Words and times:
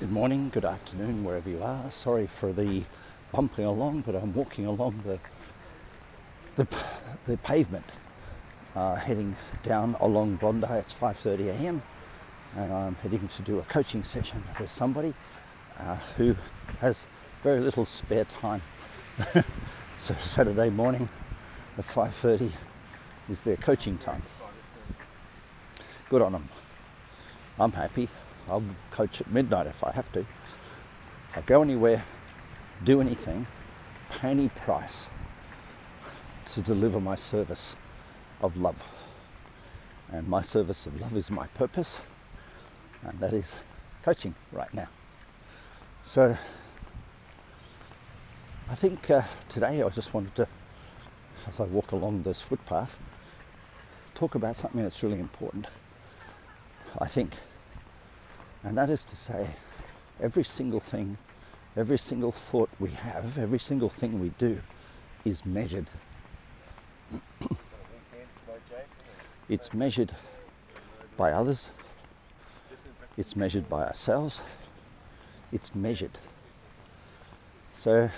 Good 0.00 0.12
morning, 0.12 0.48
good 0.48 0.64
afternoon, 0.64 1.24
wherever 1.24 1.50
you 1.50 1.62
are. 1.62 1.90
Sorry 1.90 2.26
for 2.26 2.54
the 2.54 2.84
bumping 3.32 3.66
along, 3.66 4.00
but 4.06 4.14
I'm 4.14 4.32
walking 4.32 4.64
along 4.64 5.02
the 5.04 5.18
the, 6.56 6.66
the 7.26 7.36
pavement, 7.36 7.84
uh, 8.74 8.94
heading 8.94 9.36
down 9.62 9.98
along 10.00 10.36
Bondi. 10.36 10.66
It's 10.70 10.94
5:30 10.94 11.48
a.m. 11.48 11.82
and 12.56 12.72
I'm 12.72 12.94
heading 13.02 13.28
to 13.28 13.42
do 13.42 13.58
a 13.58 13.62
coaching 13.64 14.02
session 14.02 14.42
with 14.58 14.72
somebody 14.72 15.12
uh, 15.78 15.96
who 16.16 16.34
has 16.80 17.04
very 17.42 17.60
little 17.60 17.84
spare 17.84 18.24
time. 18.24 18.62
so 19.98 20.14
Saturday 20.14 20.70
morning 20.70 21.10
at 21.76 21.84
5:30 21.84 22.52
is 23.28 23.40
their 23.40 23.56
coaching 23.56 23.98
time. 23.98 24.22
Good 26.08 26.22
on 26.22 26.32
them. 26.32 26.48
I'm 27.58 27.72
happy. 27.72 28.08
I'll 28.48 28.64
coach 28.90 29.20
at 29.20 29.30
midnight 29.30 29.66
if 29.66 29.84
I 29.84 29.92
have 29.92 30.10
to. 30.12 30.26
I'll 31.34 31.42
go 31.42 31.62
anywhere, 31.62 32.04
do 32.84 33.00
anything, 33.00 33.46
pay 34.10 34.30
any 34.30 34.48
price 34.48 35.06
to 36.52 36.60
deliver 36.60 37.00
my 37.00 37.16
service 37.16 37.74
of 38.40 38.56
love. 38.56 38.82
And 40.12 40.26
my 40.28 40.42
service 40.42 40.86
of 40.86 41.00
love 41.00 41.16
is 41.16 41.30
my 41.30 41.46
purpose, 41.48 42.02
and 43.02 43.20
that 43.20 43.32
is 43.32 43.54
coaching 44.02 44.34
right 44.50 44.72
now. 44.74 44.88
So 46.04 46.36
I 48.68 48.74
think 48.74 49.10
uh, 49.10 49.22
today 49.48 49.82
I 49.82 49.88
just 49.90 50.12
wanted 50.12 50.34
to, 50.36 50.48
as 51.46 51.60
I 51.60 51.64
walk 51.64 51.92
along 51.92 52.22
this 52.24 52.40
footpath, 52.40 52.98
talk 54.14 54.34
about 54.34 54.56
something 54.56 54.82
that's 54.82 55.02
really 55.02 55.20
important. 55.20 55.66
I 56.98 57.06
think 57.06 57.34
and 58.62 58.76
that 58.76 58.90
is 58.90 59.04
to 59.04 59.16
say, 59.16 59.50
every 60.20 60.44
single 60.44 60.80
thing, 60.80 61.16
every 61.76 61.98
single 61.98 62.32
thought 62.32 62.70
we 62.78 62.90
have, 62.90 63.38
every 63.38 63.58
single 63.58 63.88
thing 63.88 64.20
we 64.20 64.30
do 64.38 64.60
is 65.24 65.44
measured. 65.46 65.86
it's 69.48 69.72
measured 69.72 70.14
by 71.16 71.32
others, 71.32 71.70
it's 73.16 73.34
measured 73.34 73.68
by 73.68 73.84
ourselves, 73.84 74.42
it's 75.52 75.74
measured. 75.74 76.18
So, 77.78 78.10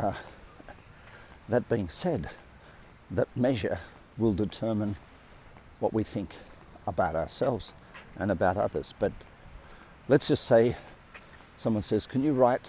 uh, 0.00 0.12
that 1.48 1.68
being 1.68 1.88
said, 1.88 2.30
that 3.10 3.28
measure 3.36 3.78
will 4.18 4.34
determine 4.34 4.96
what 5.80 5.92
we 5.92 6.02
think 6.02 6.30
about 6.86 7.14
ourselves 7.14 7.72
and 8.16 8.30
about 8.30 8.56
others. 8.56 8.94
But 8.98 9.12
let's 10.08 10.28
just 10.28 10.44
say 10.44 10.76
someone 11.56 11.82
says, 11.82 12.06
Can 12.06 12.22
you 12.22 12.32
write 12.32 12.62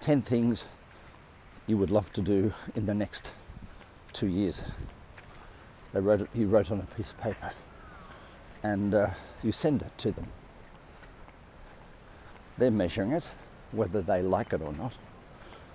10 0.00 0.22
things 0.22 0.64
you 1.66 1.76
would 1.76 1.90
love 1.90 2.12
to 2.14 2.20
do 2.20 2.52
in 2.74 2.86
the 2.86 2.94
next 2.94 3.32
two 4.12 4.26
years? 4.26 4.62
They 5.92 6.00
wrote 6.00 6.22
it, 6.22 6.28
you 6.34 6.46
wrote 6.46 6.70
on 6.70 6.80
a 6.80 6.96
piece 6.96 7.10
of 7.10 7.20
paper 7.20 7.52
and 8.62 8.94
uh, 8.94 9.10
you 9.42 9.52
send 9.52 9.82
it 9.82 9.92
to 9.98 10.12
them. 10.12 10.28
They're 12.56 12.70
measuring 12.70 13.12
it, 13.12 13.24
whether 13.72 14.00
they 14.00 14.22
like 14.22 14.52
it 14.52 14.62
or 14.62 14.72
not, 14.72 14.92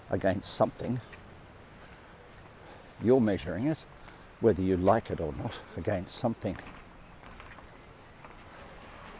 against 0.09 0.53
something. 0.53 1.01
You're 3.03 3.21
measuring 3.21 3.67
it 3.67 3.83
whether 4.39 4.61
you 4.61 4.77
like 4.77 5.09
it 5.09 5.19
or 5.19 5.33
not, 5.33 5.53
against 5.75 6.15
something. 6.15 6.57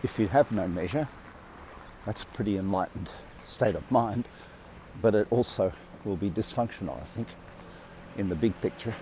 If 0.03 0.19
you 0.19 0.27
have 0.27 0.51
no 0.51 0.67
measure, 0.67 1.07
that's 2.05 2.23
a 2.23 2.27
pretty 2.27 2.57
enlightened 2.57 3.09
state 3.45 3.75
of 3.75 3.89
mind, 3.91 4.27
but 5.01 5.15
it 5.15 5.27
also 5.31 5.73
will 6.05 6.17
be 6.17 6.29
dysfunctional, 6.29 7.02
I 7.02 7.05
think, 7.05 7.27
in 8.17 8.30
the 8.30 8.36
big 8.36 8.59
picture. 8.61 8.93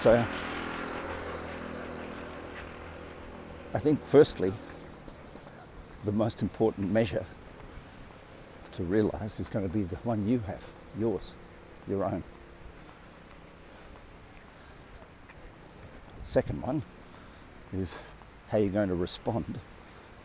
So, 0.00 0.24
I 3.74 3.78
think, 3.78 4.02
firstly, 4.04 4.52
the 6.04 6.12
most 6.12 6.42
important 6.42 6.90
measure 6.90 7.24
to 8.72 8.82
realize 8.84 9.40
is 9.40 9.48
going 9.48 9.66
to 9.66 9.72
be 9.72 9.82
the 9.82 9.96
one 9.96 10.28
you 10.28 10.40
have, 10.40 10.64
yours, 10.98 11.32
your 11.88 12.04
own. 12.04 12.22
Second 16.28 16.60
one 16.60 16.82
is 17.72 17.94
how 18.48 18.58
you're 18.58 18.68
going 18.68 18.90
to 18.90 18.94
respond 18.94 19.58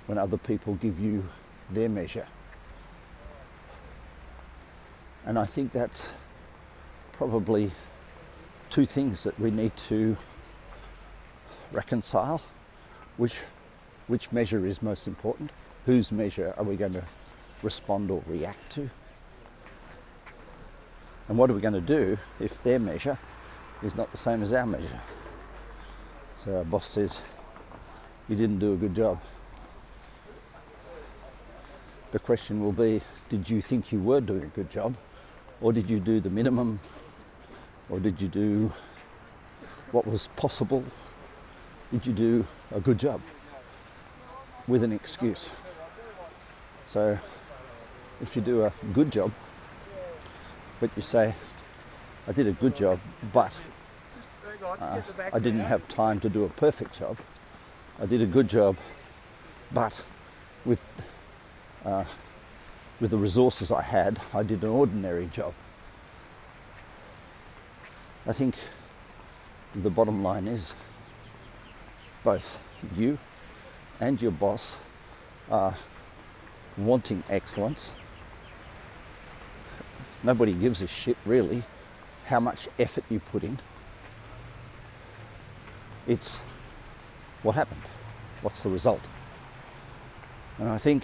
when 0.06 0.18
other 0.18 0.36
people 0.36 0.76
give 0.76 1.00
you 1.00 1.30
their 1.70 1.88
measure. 1.88 2.28
And 5.26 5.40
I 5.40 5.46
think 5.46 5.72
that's 5.72 6.04
probably 7.14 7.72
two 8.70 8.86
things 8.86 9.24
that 9.24 9.40
we 9.40 9.50
need 9.50 9.78
to 9.88 10.18
reconcile. 11.72 12.42
Which, 13.16 13.36
which 14.08 14.30
measure 14.34 14.66
is 14.66 14.82
most 14.82 15.08
important? 15.08 15.52
Whose 15.86 16.12
measure 16.12 16.54
are 16.58 16.66
we 16.66 16.76
going 16.76 16.94
to 16.94 17.04
respond 17.62 18.12
or 18.12 18.22
react 18.28 18.74
to? 18.74 18.90
And 21.30 21.38
what 21.38 21.50
are 21.50 21.54
we 21.54 21.62
going 21.62 21.74
to 21.76 21.80
do 21.80 22.18
if 22.42 22.62
their 22.62 22.80
measure 22.80 23.18
is 23.82 23.96
not 23.96 24.12
the 24.12 24.18
same 24.18 24.44
as 24.44 24.52
our 24.52 24.66
measure? 24.66 25.00
So 26.44 26.58
our 26.58 26.66
boss 26.66 26.88
says, 26.88 27.22
you 28.28 28.36
didn't 28.36 28.60
do 28.60 28.74
a 28.74 28.76
good 28.76 28.94
job. 28.94 29.22
The 32.12 32.20
question 32.20 32.62
will 32.62 32.74
be, 32.74 33.02
did 33.30 33.50
you 33.50 33.62
think 33.62 33.94
you 33.94 34.00
were 34.00 34.20
doing 34.20 34.44
a 34.44 34.48
good 34.48 34.70
job? 34.70 34.96
Or 35.62 35.72
did 35.72 35.90
you 35.90 36.02
do 36.02 36.20
the 36.20 36.30
minimum? 36.30 36.82
Or 37.90 38.00
did 38.02 38.20
you 38.22 38.28
do 38.28 38.74
what 39.94 40.06
was 40.06 40.28
possible? 40.36 40.84
Did 41.92 42.06
you 42.06 42.14
do 42.14 42.46
a 42.76 42.82
good 42.82 42.98
job? 42.98 43.22
With 44.68 44.84
an 44.84 44.92
excuse. 44.92 45.50
So 46.88 47.18
if 48.22 48.36
you 48.36 48.42
do 48.42 48.66
a 48.66 48.74
good 48.92 49.12
job, 49.12 49.32
but 50.82 50.90
you 50.98 51.02
say, 51.02 51.36
I 52.28 52.34
did 52.34 52.48
a 52.48 52.52
good 52.52 52.76
job, 52.76 53.00
but 53.32 53.54
uh, 54.64 55.02
I 55.32 55.40
didn't 55.40 55.62
have 55.62 55.88
time 55.88 56.20
to 56.22 56.30
do 56.30 56.44
a 56.44 56.50
perfect 56.50 56.98
job. 56.98 57.18
I 58.00 58.06
did 58.06 58.22
a 58.22 58.26
good 58.26 58.48
job, 58.48 58.78
but 59.72 60.02
with 60.66 60.84
uh, 61.86 62.06
with 63.00 63.12
the 63.12 63.18
resources 63.18 63.72
I 63.72 63.82
had, 63.82 64.20
I 64.34 64.44
did 64.44 64.64
an 64.64 64.70
ordinary 64.70 65.26
job. 65.26 65.54
I 68.26 68.32
think 68.32 68.56
the 69.76 69.90
bottom 69.90 70.24
line 70.24 70.48
is 70.48 70.76
both 72.24 72.60
you 72.96 73.18
and 74.00 74.22
your 74.22 74.32
boss 74.32 74.78
are 75.52 75.76
wanting 76.78 77.24
excellence. 77.30 77.92
Nobody 80.24 80.54
gives 80.54 80.82
a 80.82 80.88
shit 80.88 81.18
really 81.26 81.64
how 82.26 82.40
much 82.40 82.70
effort 82.80 83.04
you 83.10 83.20
put 83.20 83.44
in. 83.44 83.60
It's 86.08 86.38
what 87.44 87.56
happened, 87.56 87.82
what's 88.42 88.62
the 88.62 88.70
result. 88.70 89.02
And 90.58 90.70
I 90.70 90.78
think 90.78 91.04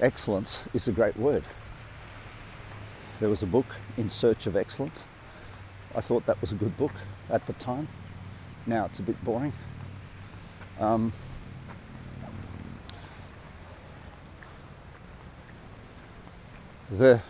excellence 0.00 0.60
is 0.74 0.86
a 0.86 0.92
great 0.92 1.16
word. 1.16 1.44
There 3.20 3.28
was 3.28 3.42
a 3.42 3.46
book, 3.46 3.66
In 3.96 4.10
Search 4.10 4.46
of 4.46 4.56
Excellence. 4.56 5.04
I 5.94 6.00
thought 6.00 6.26
that 6.26 6.40
was 6.40 6.52
a 6.52 6.54
good 6.54 6.76
book 6.76 6.92
at 7.28 7.46
the 7.46 7.52
time. 7.54 7.88
Now 8.66 8.84
it's 8.84 8.98
a 8.98 9.02
bit 9.02 9.22
boring. 9.24 9.52
Um, 10.78 11.12
the, 16.90 17.20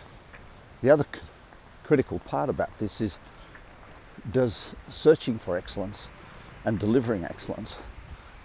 the 0.81 0.89
other 0.89 1.05
c- 1.13 1.21
critical 1.83 2.19
part 2.19 2.49
about 2.49 2.77
this 2.77 3.01
is 3.01 3.17
does 4.31 4.75
searching 4.89 5.39
for 5.39 5.57
excellence 5.57 6.07
and 6.63 6.79
delivering 6.79 7.23
excellence 7.23 7.77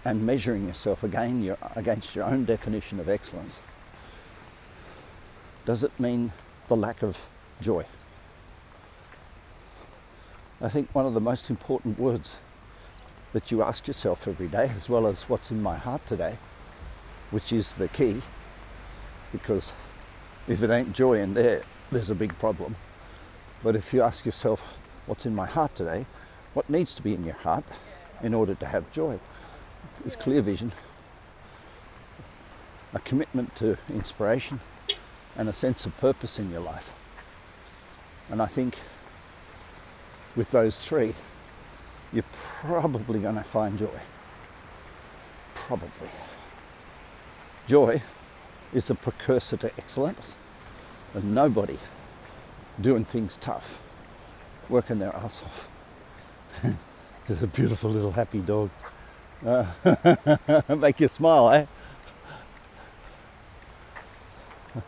and 0.03 0.25
measuring 0.25 0.67
yourself 0.67 1.03
again 1.03 1.41
your, 1.43 1.57
against 1.75 2.15
your 2.15 2.25
own 2.25 2.45
definition 2.45 2.99
of 2.99 3.09
excellence, 3.09 3.59
does 5.65 5.83
it 5.83 5.99
mean 5.99 6.31
the 6.69 6.77
lack 6.77 7.03
of 7.03 7.27
joy? 7.61 7.85
I 10.61 10.69
think 10.69 10.89
one 10.93 11.05
of 11.05 11.13
the 11.13 11.21
most 11.21 11.49
important 11.49 11.99
words 11.99 12.37
that 13.33 13.51
you 13.51 13.61
ask 13.61 13.87
yourself 13.87 14.27
every 14.27 14.47
day, 14.47 14.71
as 14.75 14.89
well 14.89 15.05
as 15.05 15.29
what's 15.29 15.51
in 15.51 15.61
my 15.61 15.75
heart 15.75 16.05
today, 16.07 16.37
which 17.29 17.51
is 17.51 17.73
the 17.73 17.87
key, 17.87 18.21
because 19.31 19.73
if 20.47 20.63
it 20.63 20.69
ain't 20.69 20.93
joy 20.93 21.19
in 21.19 21.33
there, 21.33 21.61
there's 21.91 22.09
a 22.09 22.15
big 22.15 22.39
problem. 22.39 22.77
But 23.61 23.75
if 23.75 23.93
you 23.93 24.01
ask 24.01 24.25
yourself, 24.25 24.77
what's 25.05 25.25
in 25.25 25.35
my 25.35 25.45
heart 25.45 25.75
today, 25.75 26.05
what 26.53 26.69
needs 26.69 26.93
to 26.95 27.01
be 27.01 27.13
in 27.13 27.25
your 27.25 27.35
heart, 27.35 27.65
in 28.21 28.33
order 28.33 28.55
to 28.55 28.65
have 28.65 28.91
joy. 28.91 29.19
It's 30.05 30.15
clear 30.15 30.41
vision, 30.41 30.71
a 32.93 32.99
commitment 32.99 33.55
to 33.57 33.77
inspiration, 33.89 34.59
and 35.35 35.47
a 35.47 35.53
sense 35.53 35.85
of 35.85 35.97
purpose 35.97 36.39
in 36.39 36.51
your 36.51 36.61
life. 36.61 36.91
And 38.29 38.41
I 38.41 38.47
think 38.47 38.75
with 40.35 40.51
those 40.51 40.77
three, 40.77 41.15
you're 42.11 42.23
probably 42.61 43.19
going 43.19 43.35
to 43.35 43.43
find 43.43 43.77
joy. 43.77 43.99
Probably. 45.53 46.09
Joy 47.67 48.01
is 48.73 48.89
a 48.89 48.95
precursor 48.95 49.57
to 49.57 49.71
excellence, 49.77 50.35
and 51.13 51.33
nobody 51.33 51.79
doing 52.79 53.05
things 53.05 53.37
tough, 53.37 53.81
working 54.69 54.99
their 54.99 55.15
ass 55.15 55.41
off. 55.43 55.69
There's 57.29 57.43
a 57.43 57.47
beautiful 57.47 57.89
little 57.89 58.13
happy 58.13 58.39
dog. 58.39 58.69
Uh, 59.45 59.65
make 60.77 61.01
you 61.01 61.09
smile, 61.09 61.49
eh? 61.51 61.65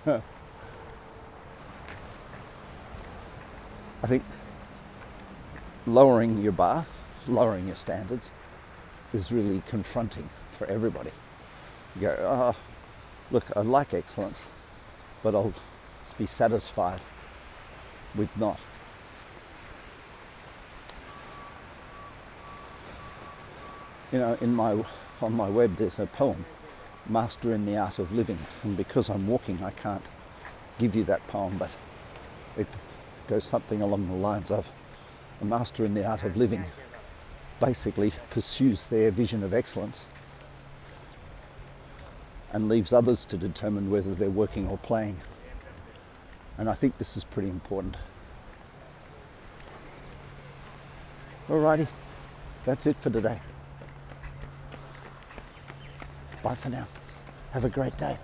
I 4.02 4.08
think 4.08 4.24
lowering 5.86 6.42
your 6.42 6.54
bar, 6.54 6.86
lowering 7.28 7.68
your 7.68 7.76
standards, 7.76 8.32
is 9.14 9.34
really 9.34 9.62
confronting 9.68 10.30
for 10.52 10.66
everybody. 10.68 11.12
You 11.96 12.02
go, 12.04 12.16
oh, 12.22 12.56
look, 13.32 13.48
I 13.54 13.60
like 13.64 13.94
excellence, 13.94 14.46
but 15.24 15.36
I'll 15.36 15.54
be 16.18 16.26
satisfied 16.26 17.02
with 18.16 18.30
not. 18.38 18.62
You 24.12 24.20
know, 24.20 24.38
in 24.42 24.54
my 24.54 24.84
on 25.22 25.34
my 25.34 25.50
web 25.50 25.78
there's 25.78 26.00
a 26.00 26.06
poem, 26.06 26.46
Master 27.08 27.54
in 27.54 27.66
the 27.66 27.78
Art 27.78 28.00
of 28.00 28.12
Living, 28.12 28.40
and 28.64 28.76
because 28.76 29.10
I'm 29.10 29.28
walking 29.28 29.64
I 29.64 29.72
can't 29.72 30.06
give 30.80 30.96
you 30.96 31.04
that 31.06 31.26
poem, 31.28 31.58
but 31.58 31.70
it 32.58 32.68
goes 33.28 33.44
something 33.44 33.82
along 33.82 34.08
the 34.08 34.16
lines 34.16 34.50
of 34.50 34.72
a 35.42 35.46
master 35.46 35.86
in 35.86 35.94
the 35.94 36.06
art 36.06 36.24
of 36.24 36.36
living 36.36 36.66
basically 37.60 38.14
pursues 38.30 38.84
their 38.86 39.12
vision 39.12 39.44
of 39.44 39.54
excellence 39.54 40.06
and 42.52 42.68
leaves 42.68 42.92
others 42.92 43.26
to 43.26 43.38
determine 43.38 43.92
whether 43.92 44.16
they're 44.16 44.30
working 44.30 44.68
or 44.68 44.78
playing. 44.78 45.18
And 46.58 46.70
I 46.70 46.74
think 46.74 46.98
this 46.98 47.16
is 47.16 47.24
pretty 47.24 47.50
important. 47.50 47.98
Alrighty, 51.48 51.88
that's 52.66 52.88
it 52.88 52.98
for 52.98 53.10
today. 53.10 53.40
Bye 56.44 56.56
for 56.56 56.70
now. 56.70 56.88
Have 57.52 57.66
a 57.66 57.70
great 57.70 57.98
day. 57.98 58.18